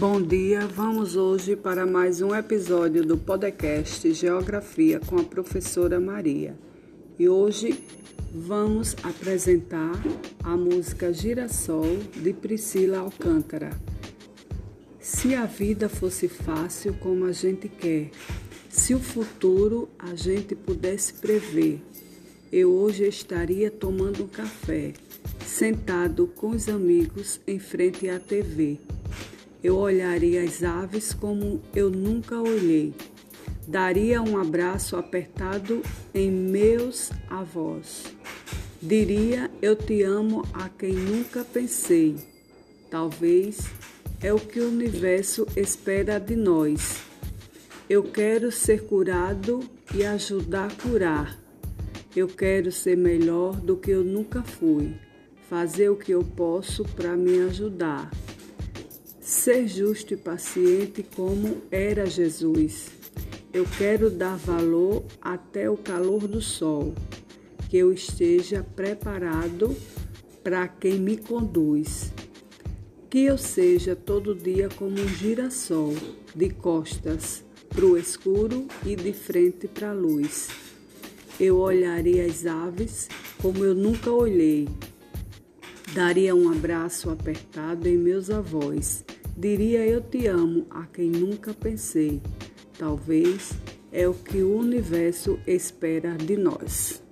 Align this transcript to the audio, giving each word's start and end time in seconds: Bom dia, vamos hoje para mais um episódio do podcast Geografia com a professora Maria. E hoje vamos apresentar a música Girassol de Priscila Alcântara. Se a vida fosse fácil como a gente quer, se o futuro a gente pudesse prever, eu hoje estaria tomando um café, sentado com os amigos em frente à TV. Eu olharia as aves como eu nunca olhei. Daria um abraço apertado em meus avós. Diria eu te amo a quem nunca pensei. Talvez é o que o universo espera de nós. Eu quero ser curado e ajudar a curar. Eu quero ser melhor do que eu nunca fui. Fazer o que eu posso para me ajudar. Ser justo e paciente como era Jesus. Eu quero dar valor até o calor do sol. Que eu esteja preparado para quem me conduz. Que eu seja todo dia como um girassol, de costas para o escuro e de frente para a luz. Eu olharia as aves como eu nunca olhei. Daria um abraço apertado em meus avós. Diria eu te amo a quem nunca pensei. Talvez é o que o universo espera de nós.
Bom 0.00 0.22
dia, 0.22 0.66
vamos 0.66 1.14
hoje 1.14 1.54
para 1.54 1.84
mais 1.84 2.22
um 2.22 2.34
episódio 2.34 3.04
do 3.04 3.18
podcast 3.18 4.10
Geografia 4.14 4.98
com 4.98 5.18
a 5.18 5.22
professora 5.22 6.00
Maria. 6.00 6.58
E 7.18 7.28
hoje 7.28 7.84
vamos 8.34 8.96
apresentar 9.02 9.92
a 10.42 10.56
música 10.56 11.12
Girassol 11.12 11.98
de 12.16 12.32
Priscila 12.32 13.00
Alcântara. 13.00 13.78
Se 14.98 15.34
a 15.34 15.44
vida 15.44 15.86
fosse 15.86 16.28
fácil 16.28 16.94
como 16.94 17.26
a 17.26 17.32
gente 17.32 17.68
quer, 17.68 18.10
se 18.70 18.94
o 18.94 18.98
futuro 18.98 19.86
a 19.98 20.14
gente 20.14 20.54
pudesse 20.54 21.12
prever, 21.12 21.78
eu 22.50 22.72
hoje 22.72 23.06
estaria 23.06 23.70
tomando 23.70 24.24
um 24.24 24.28
café, 24.28 24.94
sentado 25.44 26.26
com 26.26 26.52
os 26.52 26.70
amigos 26.70 27.38
em 27.46 27.58
frente 27.58 28.08
à 28.08 28.18
TV. 28.18 28.78
Eu 29.62 29.76
olharia 29.76 30.42
as 30.42 30.62
aves 30.62 31.12
como 31.12 31.60
eu 31.74 31.90
nunca 31.90 32.40
olhei. 32.40 32.94
Daria 33.68 34.22
um 34.22 34.38
abraço 34.38 34.96
apertado 34.96 35.82
em 36.14 36.30
meus 36.30 37.10
avós. 37.28 38.04
Diria 38.80 39.50
eu 39.60 39.76
te 39.76 40.02
amo 40.02 40.42
a 40.54 40.68
quem 40.70 40.94
nunca 40.94 41.44
pensei. 41.44 42.16
Talvez 42.90 43.68
é 44.22 44.32
o 44.32 44.38
que 44.38 44.60
o 44.60 44.68
universo 44.68 45.46
espera 45.54 46.18
de 46.18 46.34
nós. 46.34 47.02
Eu 47.88 48.02
quero 48.02 48.50
ser 48.50 48.84
curado 48.84 49.60
e 49.94 50.04
ajudar 50.04 50.68
a 50.68 50.82
curar. 50.82 51.38
Eu 52.16 52.28
quero 52.28 52.72
ser 52.72 52.96
melhor 52.96 53.56
do 53.56 53.76
que 53.76 53.90
eu 53.90 54.02
nunca 54.02 54.42
fui. 54.42 54.94
Fazer 55.50 55.90
o 55.90 55.96
que 55.96 56.12
eu 56.12 56.24
posso 56.24 56.82
para 56.84 57.14
me 57.14 57.40
ajudar. 57.42 58.10
Ser 59.20 59.68
justo 59.68 60.14
e 60.14 60.16
paciente 60.16 61.02
como 61.14 61.60
era 61.70 62.06
Jesus. 62.06 62.88
Eu 63.52 63.66
quero 63.76 64.08
dar 64.08 64.36
valor 64.36 65.04
até 65.20 65.68
o 65.68 65.76
calor 65.76 66.26
do 66.26 66.40
sol. 66.40 66.94
Que 67.68 67.76
eu 67.76 67.92
esteja 67.92 68.64
preparado 68.74 69.76
para 70.42 70.66
quem 70.66 70.98
me 70.98 71.18
conduz. 71.18 72.10
Que 73.10 73.24
eu 73.24 73.36
seja 73.36 73.94
todo 73.94 74.34
dia 74.34 74.70
como 74.70 74.98
um 74.98 75.08
girassol, 75.08 75.94
de 76.34 76.48
costas 76.48 77.44
para 77.68 77.84
o 77.84 77.98
escuro 77.98 78.66
e 78.86 78.96
de 78.96 79.12
frente 79.12 79.68
para 79.68 79.90
a 79.90 79.94
luz. 79.94 80.48
Eu 81.38 81.58
olharia 81.58 82.24
as 82.24 82.46
aves 82.46 83.08
como 83.40 83.64
eu 83.64 83.74
nunca 83.74 84.10
olhei. 84.10 84.66
Daria 85.92 86.36
um 86.36 86.48
abraço 86.48 87.10
apertado 87.10 87.88
em 87.88 87.98
meus 87.98 88.30
avós. 88.30 89.04
Diria 89.36 89.84
eu 89.84 90.00
te 90.00 90.28
amo 90.28 90.64
a 90.70 90.86
quem 90.86 91.10
nunca 91.10 91.52
pensei. 91.52 92.22
Talvez 92.78 93.50
é 93.90 94.06
o 94.06 94.14
que 94.14 94.38
o 94.38 94.56
universo 94.56 95.36
espera 95.48 96.16
de 96.16 96.36
nós. 96.36 97.02